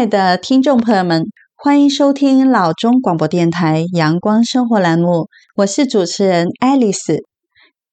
[0.00, 5.26] 亲爱的听众朋友们，欢迎收听老中广播电台阳光生活栏目，
[5.56, 7.18] 我是主持人爱丽丝。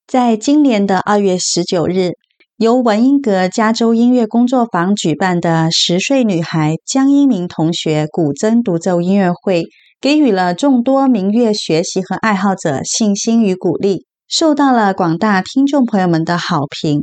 [0.08, 2.12] 在今年的二月十九日，
[2.56, 9.66] 由文音阁加州音乐工作坊举办的十岁女孩江英明同学古筝独奏音乐会，
[10.00, 17.02] 给予了众多民乐学习和爱好者信心与鼓励，受到了广大听众朋友们的好评。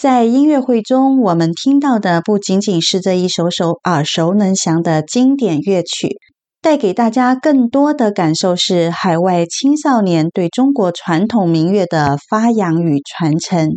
[0.00, 6.16] 在音乐会中，我们听到的不仅仅是这一首首耳熟能详的经典乐曲，
[6.62, 13.68] 带给大家更多的感受是海外青少年对中国传统民乐的发扬与传承。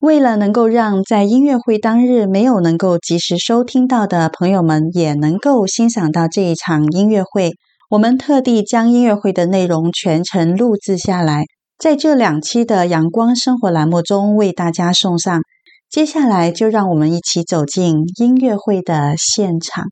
[0.00, 7.50] 为了能够让在音乐会当日没有能够及时收听到的朋友们也能够欣赏到这一场音乐会，
[7.90, 11.44] 我们特地将音乐会的内容全程录制下来，
[11.78, 15.42] 在这两期的阳光生活栏目中为大家送上。
[15.88, 19.84] 接下来就让我们一起走进音乐会的现场。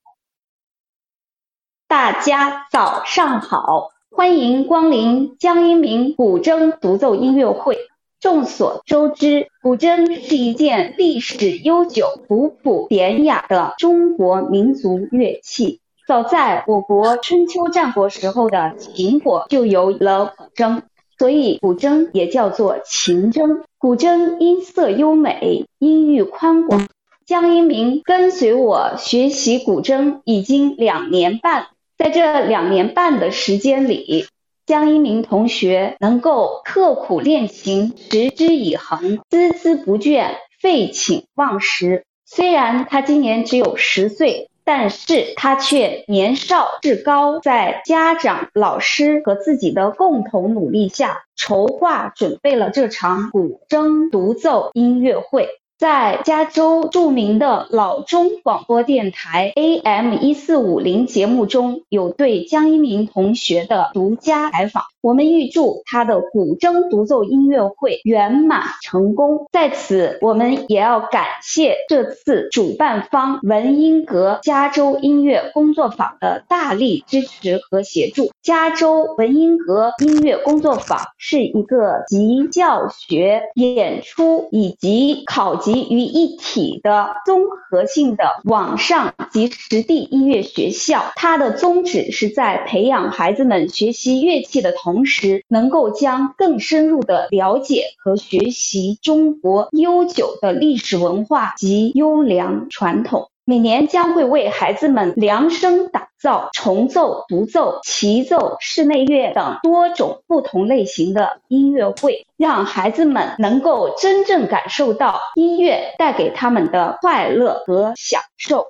[1.89, 7.79] 大家早上好，欢迎光临江英明古筝独奏音乐会。
[8.21, 15.81] 众所周知，古筝是一件历史悠久、古朴典雅的中国民族乐器。
[16.09, 20.83] 早在我国春秋战国时候的秦国就有了古筝。
[21.17, 23.63] 所以，古筝也叫做秦筝。
[23.85, 26.89] 古筝音色优美，音域宽广。
[27.27, 31.67] 江一鸣跟随我学习古筝已经两年半，
[31.99, 34.25] 在这两年半的时间里，
[34.65, 40.31] 江一鸣同学能够刻苦练琴，持之以恒，孜孜不倦，
[40.63, 42.07] 废寝忘食。
[42.25, 44.49] 虽然他今年只有十岁。
[44.65, 55.49] 但是他却年少志高，在家长、老师和自己的共同努力下，筹划准备了这场古筝独奏音乐会。
[55.77, 64.85] 在加州著名的老中广播电台 AM 一四五零节目中，有对江一鸣同学的独家采访。
[65.05, 69.49] 我们预祝他的古筝独奏音乐会圆满成功。
[69.53, 78.31] 在此，我们也要感谢这次主办方文音阁加州音乐工作坊的大力支持和协助。
[78.41, 91.13] 加州文音阁音乐工作坊是一个集教学、演出以及考级于一体的综合性的网上及实地音乐学校。
[91.17, 103.29] 它的宗旨是在培养孩子们学习乐器的同同时，能够将更深入的了解和学习中国悠久的历史文化及优良传统。
[103.45, 118.69] 每年将会为孩子们量身打造重奏、独奏、齐奏、室内乐等多种不同类型的音乐会，让孩子们能够真正感受到音乐带给他们的快乐和享受。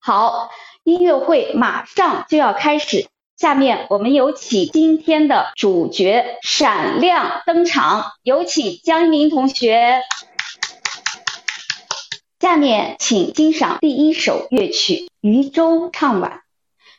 [0.00, 0.48] 好，
[0.84, 3.06] 音乐会马上就要开始。
[3.36, 10.00] 下面我们有请今天的主角闪亮登场，有请江一鸣同学。
[12.40, 16.30] 下面请欣赏第一首乐曲《渔舟唱晚》。《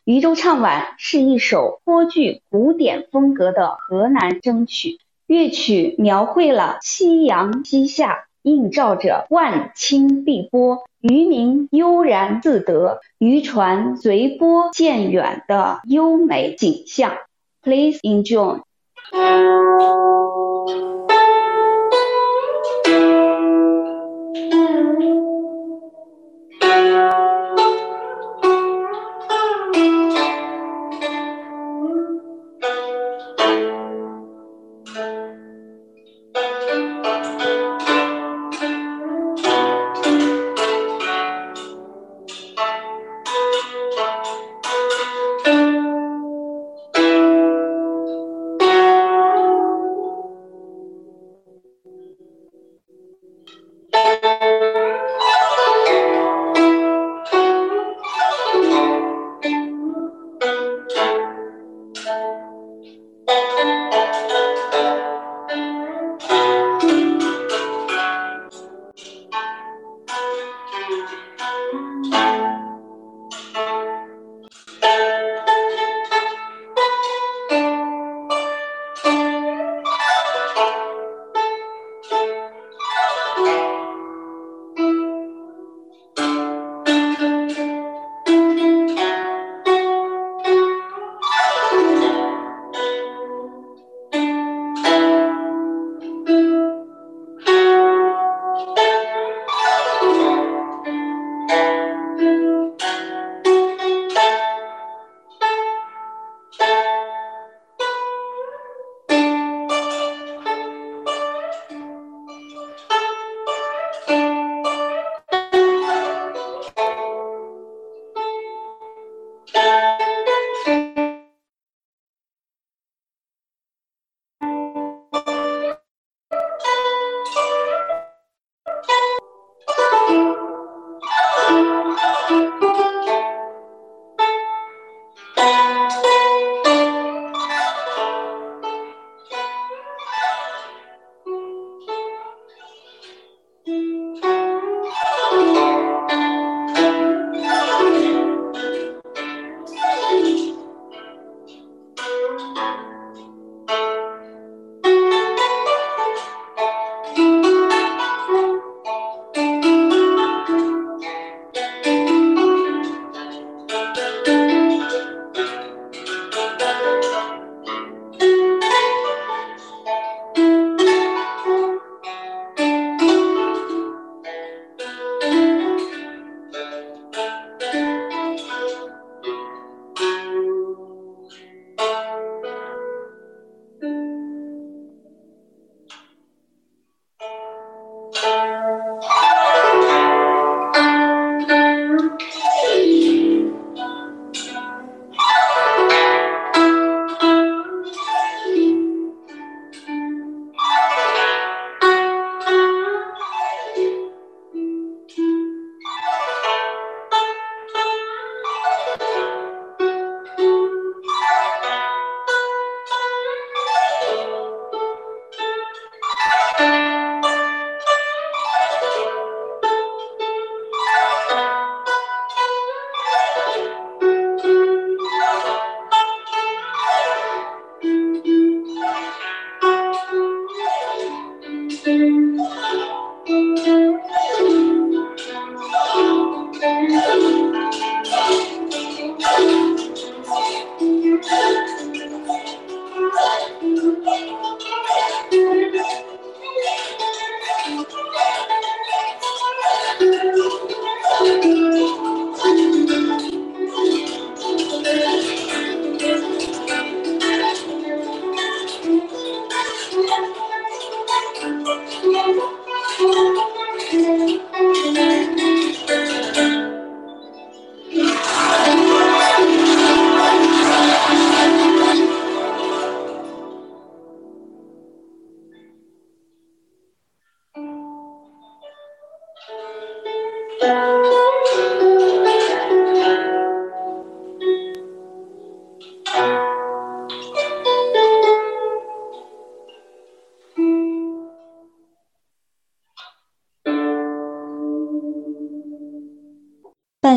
[0.03, 8.26] 渔舟唱晚》是一首颇具古典风格的河南筝曲，乐曲描绘了夕阳西下。
[8.47, 17.13] 映照着万顷碧波，渔民悠然自得，渔船随波渐远的优美景象。
[17.61, 18.61] Please enjoy。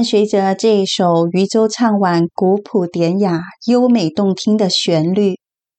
[0.01, 5.35] 伴随着这一首渔舟唱晚古朴典雅、优美动听的旋律，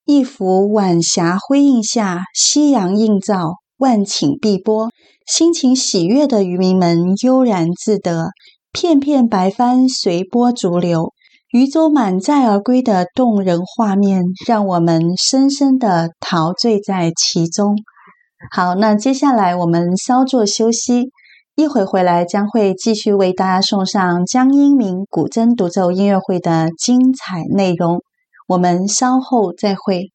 [0.05, 4.91] 一幅晚霞辉映下，夕阳映照，万顷碧波，
[5.25, 8.27] 心情喜悦的渔民们悠然自得，
[8.71, 11.13] 片片白帆随波逐流，
[11.51, 17.75] 渔舟满载而归的动人画面，让我们深深的陶醉在其中。
[18.51, 21.09] 好，那接下来我们稍作休息。
[21.55, 28.01] 一会回来将会继续为大家送上江英明古筝独奏音乐会的精彩内容，
[28.47, 30.11] 我们稍后再会。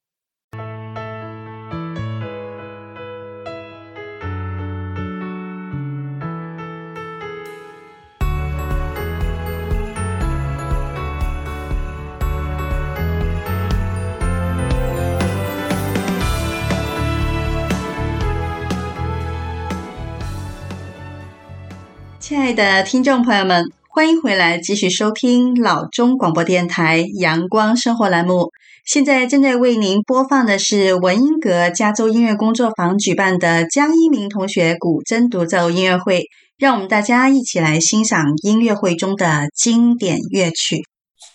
[22.26, 28.50] 亲爱的听众朋友们，欢迎回来继续收听老中广播电台阳光生活栏目。
[28.84, 36.24] 现在正在为您播放的是文音阁加州音乐工作坊举办的江一鸣同学古筝独奏音乐会，
[36.58, 40.78] 让我们大家一起来欣赏音乐会中的经典乐曲。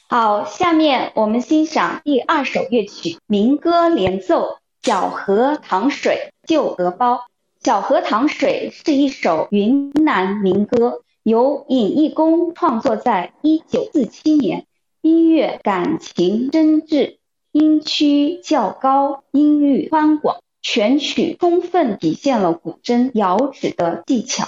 [0.09, 4.41] 好，下面我们欣赏第二首乐曲《民歌连奏》，
[4.83, 7.21] 小河淌水旧荷包。
[7.63, 14.65] 小荷塘水是一首云南民歌，由尹义公创作在一九四七年，
[15.03, 17.17] 音乐感情真挚，
[17.51, 24.47] 音区较高，音域宽广，全曲充分体现了古筝摇指的技巧。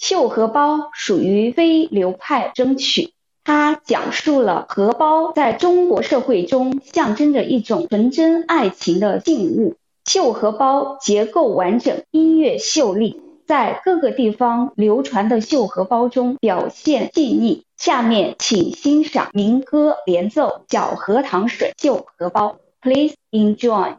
[0.00, 3.12] 绣荷包属于非流派筝曲，
[3.44, 9.76] 它讲述了荷包在中国社会中象征着一种纯真爱情的信物。
[10.12, 17.64] 绣荷包结构完整，音乐秀丽，在各个地方流传的绣荷包中表现细腻。
[17.78, 23.96] 下面请欣赏民歌联奏《小荷塘水绣荷包》，Please enjoy。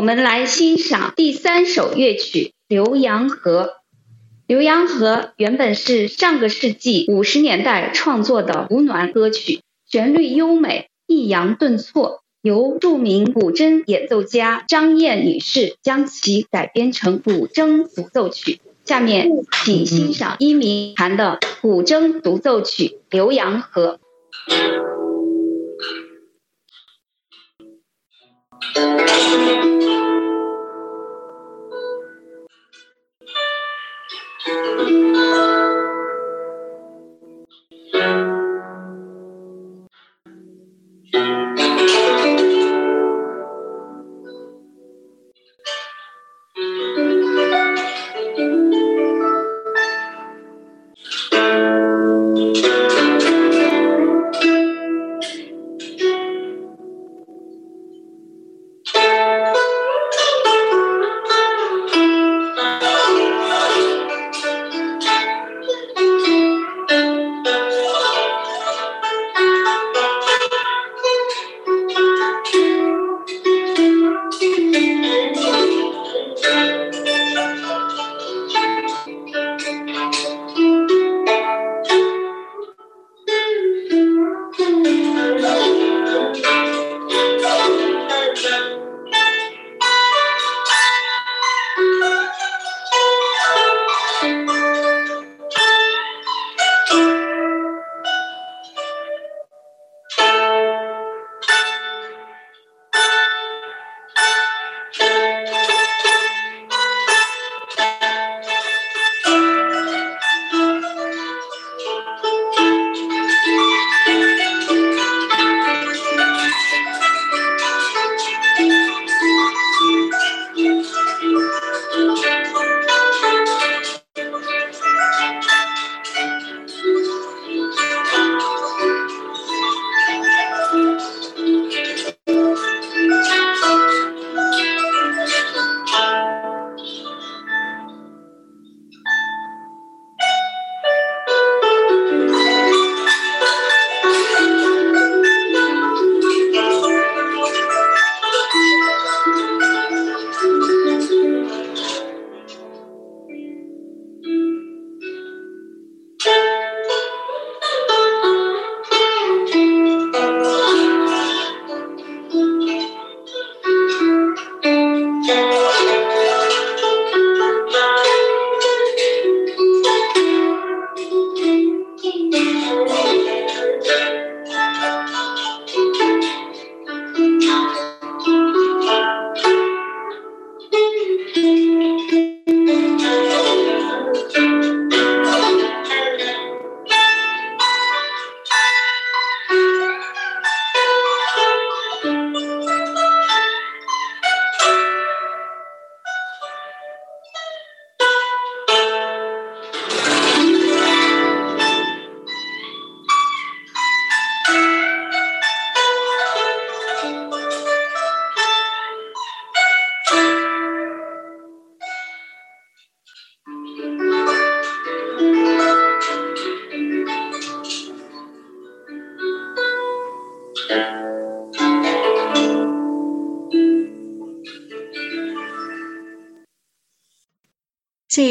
[0.00, 3.74] 我们来欣赏第三首乐曲《浏阳河》。
[4.58, 18.62] 《浏阳河》原本是上个世纪五十年代创作的胡鸾歌曲，旋律优美，抑扬顿挫，由著名古筝演奏家张燕女士将其改编成古筝独奏曲。
[18.86, 19.28] 下面
[19.64, 23.98] 请欣赏一鸣弹的古筝独奏曲《浏阳河》。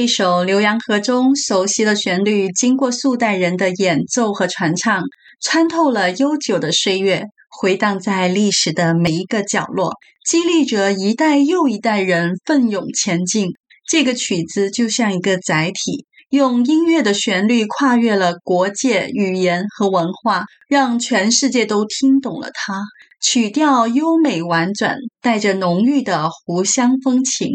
[0.10, 5.04] 首《浏阳河》中熟悉的旋律，经过数代人的演奏和传唱，
[5.40, 9.94] 穿透了悠久的岁月，回荡在历史的每一个角落，
[10.26, 13.50] 激励着一代又一代人奋勇前进。
[13.88, 22.82] 这个曲子就像一个载体，用音乐的旋律跨越了国界、语言和文化，让全世界都听懂了它。
[23.22, 27.50] 曲调优美婉转，带着浓郁的湖湘风情。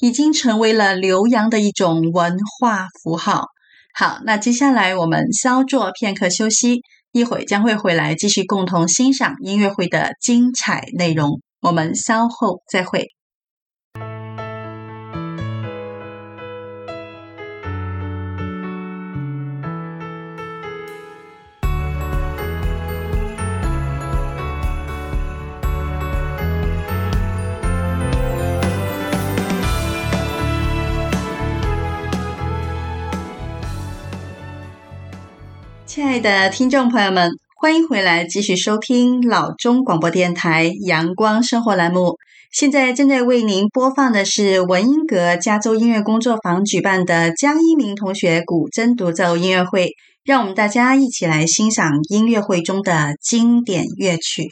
[0.00, 3.46] 已经成为了浏阳的一种文化符号。
[3.94, 6.80] 好，那接下来我们稍作片刻休息，
[7.12, 11.40] 一会将会回来继续共同欣赏音乐会的精彩内容。
[11.60, 13.08] 我们稍后再会。
[35.94, 42.18] 亲爱的听众朋友们，欢迎回来，继续收听老中广播电台阳光生活栏目。
[42.50, 49.92] 现在正在为您播放的是文音阁加州音乐工作坊举办的江一鸣同学古筝独奏音乐会，
[50.24, 54.50] 让我们大家一起来欣赏音乐会中的经典乐曲。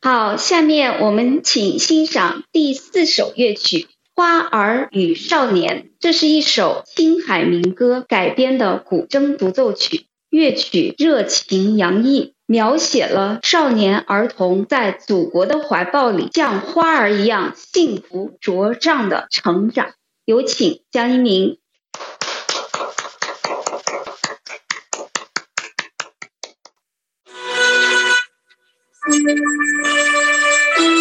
[0.00, 3.78] 好，下面我们请欣赏第四首乐曲
[4.16, 10.06] 《花儿与少年》，这是一首青海民歌改编的古筝独奏曲。
[10.32, 19.92] 乐曲热情洋溢描写了少年儿童在祖国的怀抱里像花儿一样幸福茁壮的成长。
[20.24, 21.58] 有请江一鸣。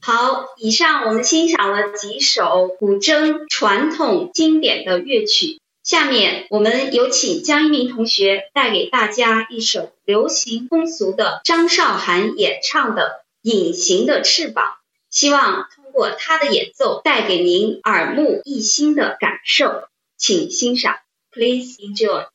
[0.07, 14.67] 好，以上我们欣赏了几首古筝传统经典的乐曲，下面我们有请江一鸣同学带给大家一首流行风俗的张韶涵演唱的《隐形的翅膀》，
[15.09, 19.85] 希望通过他的演奏带给您耳目一新的感受，
[20.19, 20.97] 请欣赏
[21.33, 22.27] ，Please enjoy。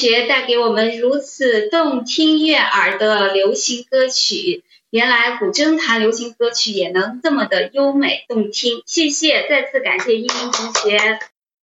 [0.00, 8.80] 学带给我们如此动听悦耳的流行歌曲，原来古筝弹流行歌曲也能这么的优美动听。
[8.86, 11.18] 谢谢，再次感谢一鸣同学。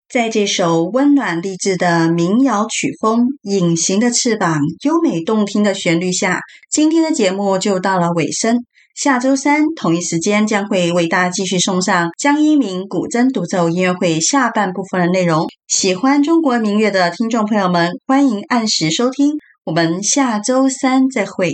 [0.09, 6.41] 在这首温暖励志的民谣曲风《隐形的翅膀》优美动听的旋律下，
[6.71, 8.65] 今天的节目就到了尾声。
[8.95, 15.47] 下周三同一时间将会为大家继续送上江一鸣古筝独奏音乐会下半部分的内容。
[15.67, 19.39] 喜欢中国民乐的听众朋友们，欢迎按时收听。
[19.65, 21.53] 我们下周三再会。